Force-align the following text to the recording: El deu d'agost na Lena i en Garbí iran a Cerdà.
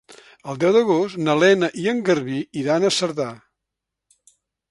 El 0.51 0.55
deu 0.61 0.71
d'agost 0.75 1.19
na 1.25 1.35
Lena 1.41 1.69
i 1.83 1.85
en 1.91 2.01
Garbí 2.09 2.41
iran 2.63 2.87
a 2.89 2.93
Cerdà. 2.97 3.27